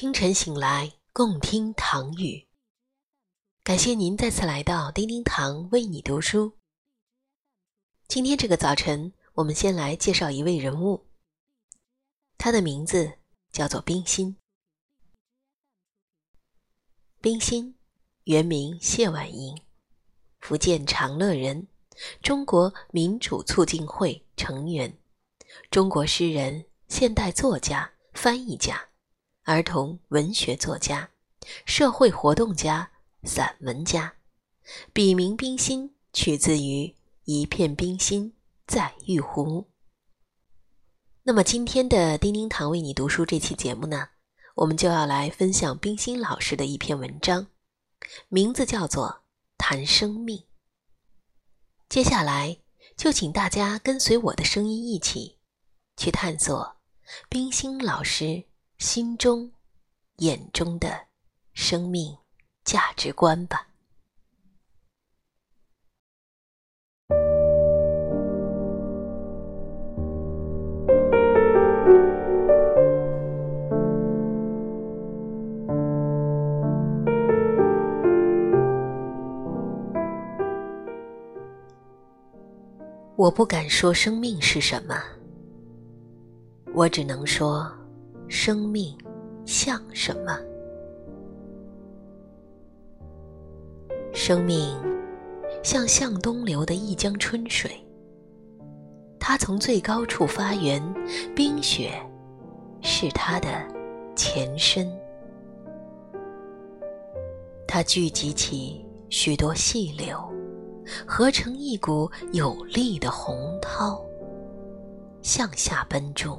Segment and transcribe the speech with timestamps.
[0.00, 2.46] 清晨醒来，共听唐语。
[3.64, 6.56] 感谢您再次来到叮叮堂为你读书。
[8.06, 11.08] 今天这个早晨，我们先来介绍一位人物，
[12.36, 13.14] 他的名字
[13.50, 14.36] 叫做冰心。
[17.20, 17.74] 冰心，
[18.22, 19.60] 原名谢婉莹，
[20.38, 21.66] 福建长乐人，
[22.22, 24.96] 中国民主促进会成员，
[25.72, 28.87] 中国诗人、现代作家、翻译家。
[29.48, 31.08] 儿童文学作家、
[31.64, 32.90] 社会活动家、
[33.22, 34.12] 散文家，
[34.92, 38.34] 笔名冰心取自于一片冰心
[38.66, 39.70] 在玉壶。
[41.22, 44.10] 那么今天的叮叮堂为你读书这期节目呢，
[44.56, 47.46] 我们就要来分享冰心老师的一篇文章，
[48.28, 49.08] 名字叫做
[49.56, 50.36] 《谈生命》。
[51.88, 52.58] 接下来
[52.98, 55.38] 就请大家跟随我的声音一起
[55.96, 56.76] 去探索
[57.30, 58.47] 冰心老师。
[58.78, 59.50] 心中、
[60.18, 60.88] 眼中的
[61.52, 62.16] 生命
[62.62, 63.66] 价值观吧。
[83.16, 85.02] 我不敢说生命是什么，
[86.72, 87.77] 我只能说。
[88.28, 88.96] 生命
[89.46, 90.38] 像什么？
[94.12, 94.78] 生命
[95.62, 97.70] 像向东流的一江春水，
[99.18, 100.82] 它从最高处发源，
[101.34, 101.90] 冰雪
[102.82, 103.48] 是它的
[104.14, 104.90] 前身。
[107.66, 110.18] 它聚集起许多细流，
[111.06, 114.02] 合成一股有力的洪涛，
[115.22, 116.38] 向下奔注。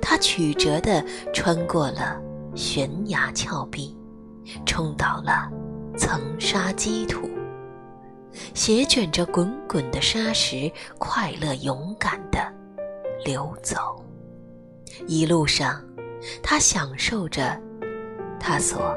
[0.00, 2.20] 它曲折地穿过了
[2.54, 3.96] 悬崖峭壁，
[4.66, 5.50] 冲倒了
[5.96, 7.28] 层沙积土，
[8.54, 12.38] 斜卷着滚滚的沙石，快乐勇敢地
[13.24, 14.02] 流走。
[15.06, 15.82] 一路上，
[16.42, 17.58] 他享受着
[18.38, 18.96] 他所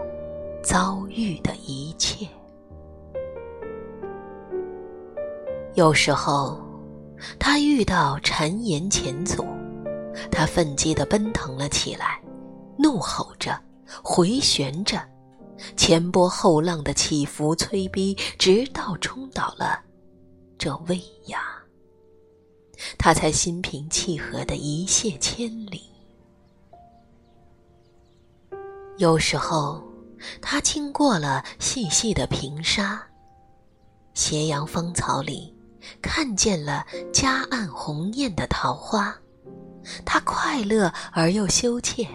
[0.62, 2.28] 遭遇的一切。
[5.75, 6.62] 有时候，
[7.40, 9.46] 他遇到谗言前阻。
[10.31, 12.22] 他奋激地奔腾了起来，
[12.78, 13.59] 怒吼着，
[14.03, 15.01] 回旋着，
[15.75, 19.79] 前波后浪的起伏催逼，直到冲倒了
[20.57, 21.40] 这危崖，
[22.97, 25.84] 他才心平气和地一泻千里。
[28.97, 29.84] 有时候，
[30.41, 33.02] 他经过了细细的平沙，
[34.13, 35.53] 斜阳芳草里，
[36.02, 39.18] 看见了夹岸红艳的桃花。
[40.06, 42.08] 他快乐而又羞怯，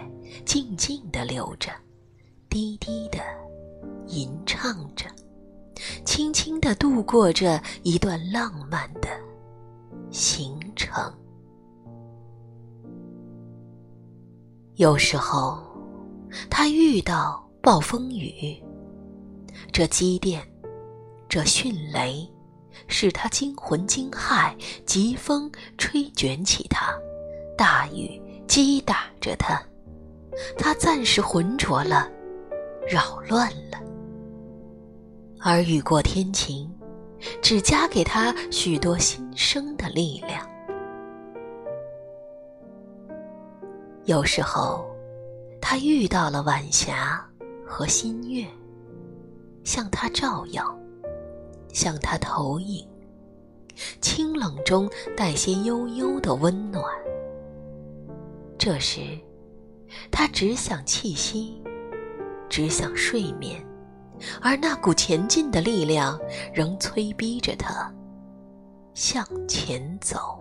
[0.45, 1.71] 静静地流着，
[2.49, 3.19] 低低地
[4.07, 5.05] 吟唱着，
[6.03, 9.09] 轻轻地度过着一段浪漫的
[10.11, 10.91] 行程。
[14.75, 15.61] 有时候，
[16.49, 18.63] 他遇到暴风雨，
[19.73, 20.41] 这积电，
[21.27, 22.25] 这迅雷，
[22.87, 24.55] 使他惊魂惊骇；
[24.85, 26.93] 疾风吹卷起他。
[27.59, 28.09] 大雨
[28.47, 29.61] 击打着他，
[30.57, 32.09] 他暂时浑浊了，
[32.87, 33.77] 扰乱了。
[35.41, 36.73] 而雨过天晴，
[37.41, 40.47] 只加给他许多新生的力量。
[44.05, 44.89] 有时候，
[45.59, 47.21] 他遇到了晚霞
[47.67, 48.47] 和新月，
[49.65, 50.63] 向他照耀，
[51.73, 52.87] 向他投影，
[53.99, 56.85] 清冷中带些悠悠的温暖。
[58.69, 59.01] 这时，
[60.11, 61.59] 他只想气息，
[62.47, 63.65] 只想睡眠，
[64.43, 66.19] 而那股前进的力量
[66.53, 67.91] 仍催逼着他
[68.93, 70.39] 向前走。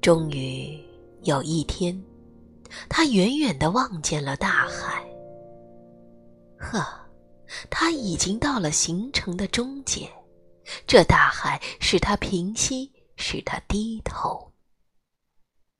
[0.00, 0.82] 终于
[1.24, 2.02] 有一天，
[2.88, 5.04] 他远远的望见了大海。
[6.58, 6.82] 呵，
[7.68, 10.08] 他已经到了行程的终结。
[10.86, 14.52] 这大海使他平息，使他低头。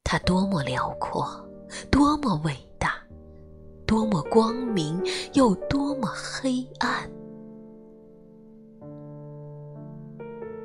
[0.04, 1.26] 它多么辽阔，
[1.90, 2.94] 多么伟大，
[3.86, 5.02] 多么光明，
[5.34, 7.10] 又多么黑暗！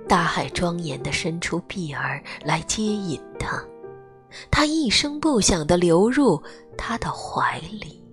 [0.08, 3.62] 大海庄严地伸出臂儿来接引他，
[4.50, 6.42] 他一声不响地流入
[6.78, 8.04] 他的怀里。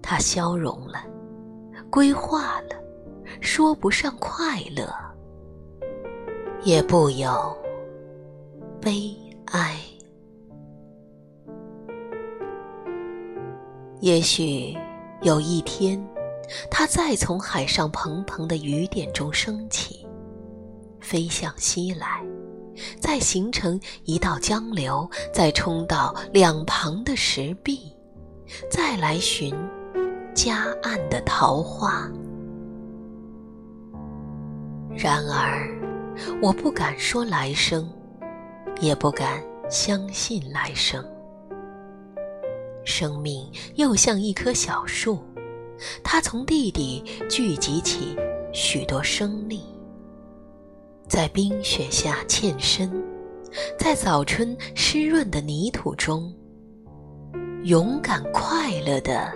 [0.00, 1.04] 他消融了，
[1.90, 2.76] 归化了。
[3.40, 4.92] 说不上快乐，
[6.62, 7.56] 也不有
[8.80, 9.14] 悲
[9.46, 9.76] 哀。
[14.00, 14.76] 也许
[15.22, 16.00] 有一天，
[16.70, 20.06] 它再从海上蓬蓬的雨点中升起，
[21.00, 22.24] 飞向西来，
[23.00, 27.92] 再形成一道江流，再冲到两旁的石壁，
[28.70, 29.52] 再来寻
[30.32, 32.08] 夹岸的桃花。
[35.00, 35.70] 然而，
[36.42, 37.88] 我不敢说来生，
[38.80, 39.40] 也不敢
[39.70, 41.04] 相信来生。
[42.84, 45.20] 生命又像一棵小树，
[46.02, 48.16] 它从地底聚集起
[48.52, 49.62] 许多生力，
[51.06, 52.90] 在冰雪下欠身，
[53.78, 56.34] 在早春湿润的泥土中，
[57.62, 59.32] 勇敢快乐地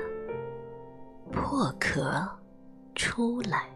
[1.31, 2.29] 破壳
[2.97, 3.69] 出来。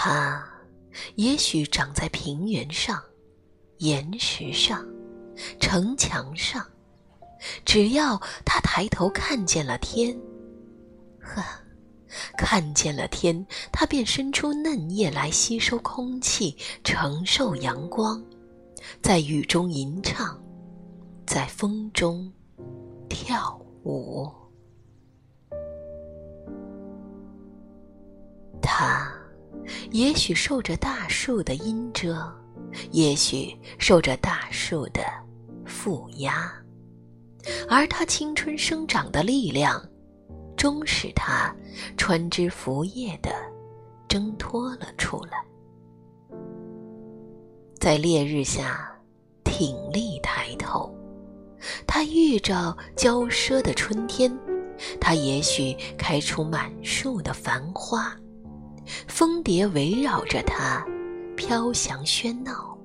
[0.00, 0.48] 它
[1.16, 3.02] 也许长在平原上。
[3.78, 4.86] 岩石上，
[5.58, 6.64] 城墙上，
[7.64, 10.16] 只要他抬头看见了天，
[11.20, 11.42] 呵，
[12.36, 18.22] 看见了天，他便伸出嫩叶来吸收空气，承受阳光，
[19.02, 20.40] 在雨中吟唱，
[21.26, 22.32] 在风中
[23.08, 24.30] 跳舞。
[28.62, 29.12] 他
[29.90, 32.32] 也许受着大树的阴遮。
[32.90, 35.00] 也许受着大树的
[35.64, 36.52] 负压，
[37.66, 39.82] 而他青春生长的力量，
[40.54, 41.52] 终使他
[41.96, 43.32] 穿枝拂叶的
[44.06, 45.42] 挣脱了出来，
[47.80, 48.94] 在烈日下
[49.44, 50.94] 挺立抬头。
[51.86, 54.30] 他遇着骄奢的春天，
[55.00, 58.14] 他也许开出满树的繁花，
[59.06, 60.84] 蜂蝶围绕着它。
[61.36, 62.76] 飘翔喧闹，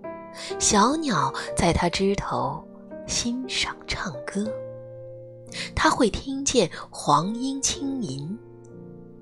[0.59, 2.63] 小鸟在它枝头
[3.07, 4.47] 欣赏唱歌。
[5.75, 8.37] 它会听见黄莺轻吟，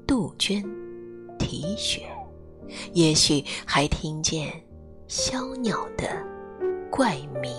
[0.05, 0.61] 杜鹃
[1.39, 2.01] 啼血，
[2.91, 4.51] 也许还听见
[5.07, 6.09] 枭鸟的
[6.89, 7.51] 怪鸣。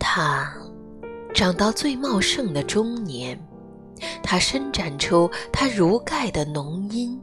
[0.00, 0.52] 它
[1.32, 3.40] 长到最茂盛的中年，
[4.22, 7.20] 它伸展出它如盖的浓荫。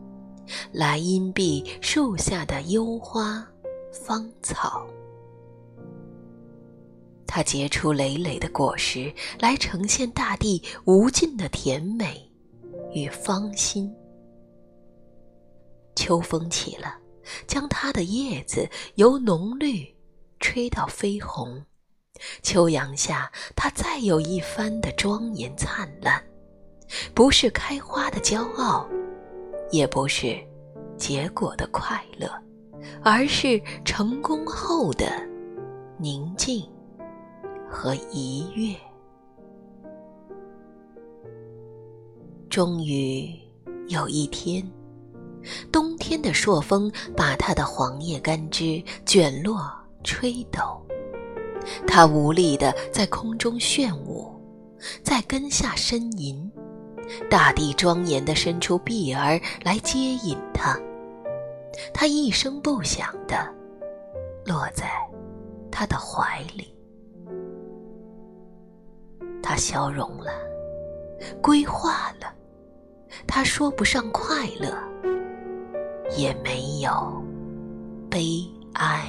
[0.71, 3.45] 来荫蔽树下的幽花
[3.91, 4.87] 芳草，
[7.27, 12.31] 它结出累累的果实，来呈现大地无尽的甜美
[12.93, 13.93] 与芳心。
[15.97, 16.97] 秋风起了，
[17.45, 19.85] 将它的叶子由浓绿
[20.39, 21.61] 吹到绯红。
[22.41, 26.23] 秋阳下，它再有一番的庄严灿烂，
[27.13, 28.87] 不是开花的骄傲。
[29.69, 30.37] 也不是
[30.95, 32.31] 结果的快乐，
[33.03, 35.11] 而是成功后的
[35.97, 36.65] 宁静
[37.69, 38.73] 和愉悦。
[42.49, 43.29] 终于
[43.89, 44.65] 有一天，
[45.69, 49.69] 冬天的朔风把它的黄叶干枝卷落、
[50.05, 50.81] 吹抖，
[51.85, 54.31] 它无力地在空中炫舞，
[55.03, 56.49] 在根下呻吟。
[57.29, 60.77] 大地庄严地伸出臂儿来接引他，
[61.93, 63.35] 他一声不响地
[64.45, 64.89] 落在
[65.71, 66.73] 他的怀里。
[69.41, 70.31] 他消融了，
[71.41, 72.33] 归化了。
[73.25, 74.77] 他说不上快乐，
[76.17, 77.23] 也没有
[78.09, 79.07] 悲哀。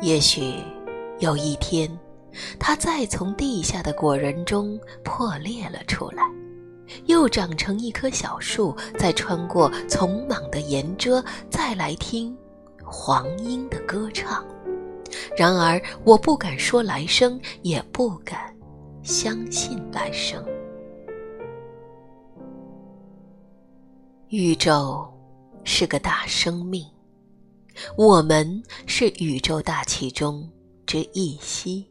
[0.00, 0.54] 也许
[1.18, 1.88] 有一天。
[2.58, 6.22] 它再从地下的果仁中破裂了出来，
[7.06, 12.36] 又长成一棵小树，再穿过丛莽的岩遮，再来听
[12.84, 14.44] 黄莺的歌唱。
[15.36, 18.54] 然而，我不敢说来生，也不敢
[19.02, 20.42] 相信来生。
[24.28, 25.06] 宇宙
[25.64, 26.86] 是个大生命，
[27.96, 30.48] 我们是宇宙大气中
[30.86, 31.86] 之一息。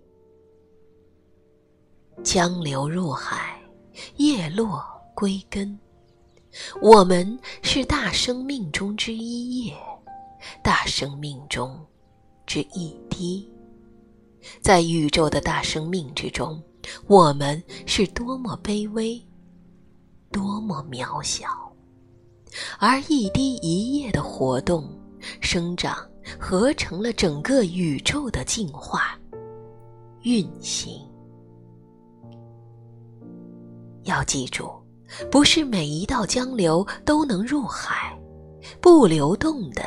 [2.24, 3.60] 江流入海，
[4.18, 4.84] 叶落
[5.16, 5.78] 归根。
[6.82, 9.76] 我们是大生命中之一叶，
[10.64, 11.80] 大生命中
[12.46, 13.50] 之一滴。
[14.62, 16.62] 在宇宙的大生命之中，
[17.08, 19.20] 我们是多么卑微，
[20.32, 21.48] 多么渺小。
[22.80, 24.88] 而一滴一叶的活动、
[25.42, 25.98] 生长，
[26.40, 29.18] 合成了整个宇宙的进化、
[30.22, 31.11] 运行。
[34.04, 34.72] 要记住，
[35.30, 38.18] 不是每一道江流都能入海，
[38.80, 39.84] 不流动的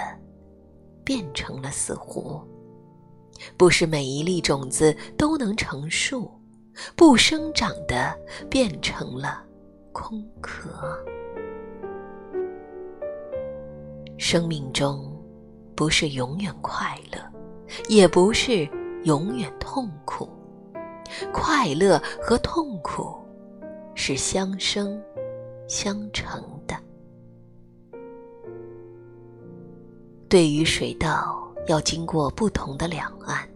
[1.04, 2.40] 变成了死湖；
[3.56, 6.30] 不是每一粒种子都能成树，
[6.94, 8.16] 不生长的
[8.48, 9.42] 变成了
[9.92, 10.70] 空壳。
[14.16, 15.12] 生命中
[15.74, 17.18] 不是永远快乐，
[17.88, 18.68] 也不是
[19.04, 20.28] 永远痛苦，
[21.32, 23.23] 快乐和痛苦
[23.94, 25.00] 是相生。
[25.66, 26.76] 相成的。
[30.28, 33.48] 对于水稻要经过不同的两岸，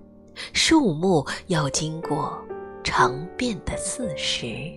[0.55, 2.43] 树木要经过
[2.83, 4.73] 常变的四时。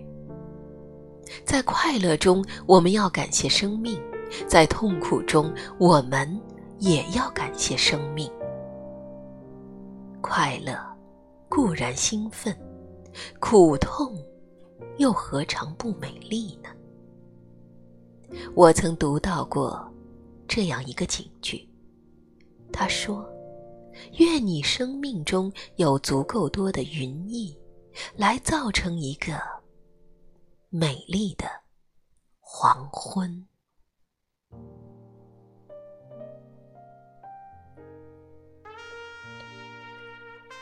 [1.42, 3.96] 在快乐中，我们要感谢生命；
[4.46, 6.38] 在痛苦中，我们
[6.80, 8.30] 也要感谢生命。
[10.20, 10.76] 快乐
[11.48, 12.54] 固然兴奋，
[13.40, 14.14] 苦痛
[14.98, 16.68] 又何尝不美丽呢？
[18.54, 19.92] 我曾读到过
[20.46, 21.68] 这样一个警句，
[22.72, 23.28] 他说
[24.18, 27.56] ：“愿你生命中有足够多的云翳，
[28.16, 29.40] 来造成一个
[30.68, 31.44] 美丽的
[32.40, 33.46] 黄昏。”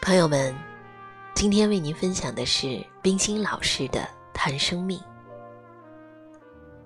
[0.03, 0.55] 朋友们，
[1.35, 4.01] 今天为您分享的是冰心老师的
[4.43, 4.99] 《谈生命》。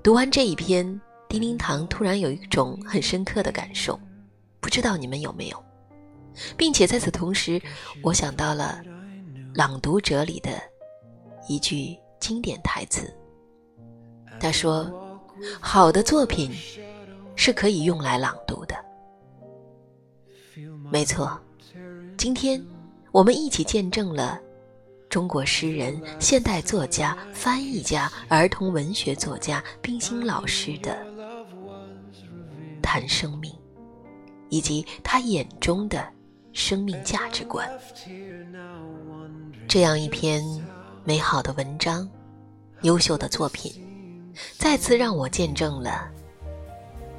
[0.02, 3.96] 读完这一篇，叮叮堂突然有一种很深刻的感受，
[4.58, 5.64] 不知道你们有没有？
[6.56, 7.62] 并且在此同时，
[8.02, 8.82] 我想到了
[9.56, 10.50] 《朗读者》里的
[11.48, 13.08] 一句经典台词。
[14.40, 14.92] 他说
[15.62, 16.50] ：“好的作品
[17.36, 18.74] 是可以用来朗读的。”
[20.90, 21.40] 没错，
[22.18, 22.60] 今天
[23.12, 24.40] 我们一起见证了。
[25.14, 30.98] 中国诗人、现代作家、翻译家、儿童文学作家冰心老师的
[32.82, 33.54] 谈生命，
[34.48, 36.04] 以及他眼中的
[36.52, 37.70] 生命价值观。
[39.68, 40.42] 这样一篇
[41.04, 42.10] 美好的文章、
[42.82, 43.72] 优秀的作品，
[44.58, 46.10] 再次让我见证了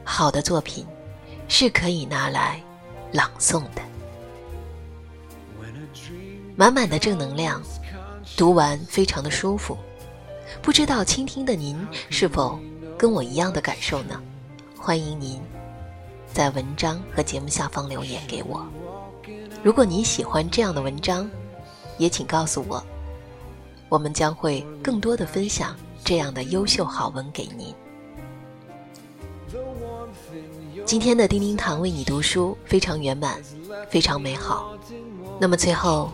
[0.03, 0.85] 好的作品
[1.47, 2.61] 是可以拿来
[3.13, 3.81] 朗诵的，
[6.57, 7.63] 满满的正能量。
[8.37, 9.77] 读完非常的舒服，
[10.61, 12.59] 不知道倾听的您是否
[12.97, 14.21] 跟我一样的感受呢？
[14.77, 15.41] 欢迎您
[16.33, 18.65] 在文章和节目下方留言给我。
[19.63, 21.29] 如果您喜欢这样的文章，
[21.97, 22.83] 也请告诉我，
[23.87, 25.73] 我们将会更多的分享
[26.03, 27.73] 这样的优秀好文给您。
[30.85, 33.41] 今天的叮叮堂为你读书非常圆满，
[33.89, 34.73] 非常美好。
[35.39, 36.11] 那么最后。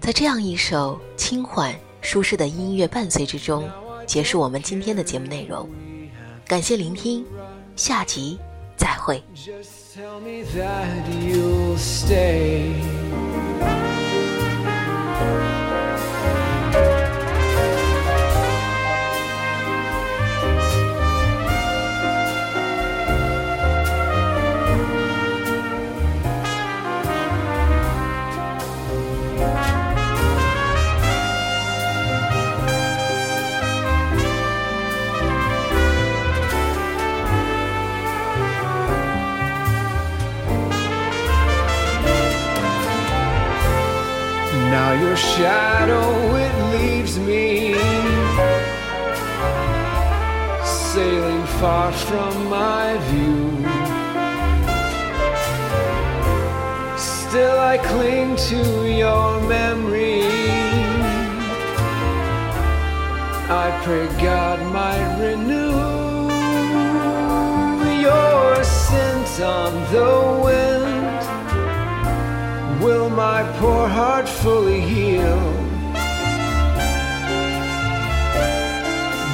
[0.00, 3.68] 在这样一首轻缓、舒适的音乐伴随之中，
[4.06, 5.68] 结束我们今天的节目内容。
[6.46, 7.24] 感谢聆听，
[7.76, 8.38] 下集
[8.76, 9.22] 再会。
[51.94, 53.50] From my view.
[56.96, 60.22] Still I cling to your memory.
[63.48, 66.30] I pray God might renew
[68.00, 70.12] your scent on the
[70.46, 71.20] wind.
[72.82, 75.40] Will my poor heart fully heal?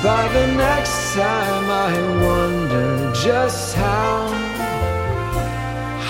[0.02, 1.92] By the next time I
[2.26, 4.28] wonder just how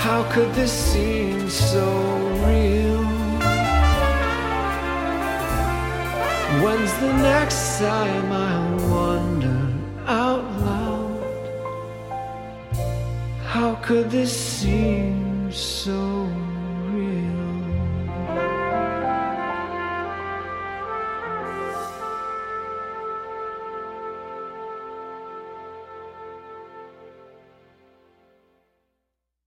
[0.02, 1.86] How could this seem so
[2.44, 3.04] real?
[6.60, 8.54] When's the next time I
[8.94, 9.60] wonder
[10.06, 11.22] out loud
[13.44, 16.26] How could this seem so